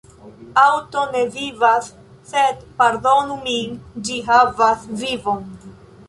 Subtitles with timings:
[0.59, 1.89] Aŭto ne vivas
[2.31, 3.75] sed– pardonu min–
[4.07, 5.45] ĝi havas vivon.